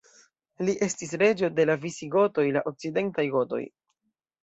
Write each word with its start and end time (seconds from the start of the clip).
Li 0.69 0.73
estis 0.85 1.13
reĝo 1.23 1.51
de 1.61 1.67
la 1.73 1.77
visigotoj, 1.85 2.49
la 2.59 2.67
okcidentaj 2.75 3.31
gotoj. 3.39 3.65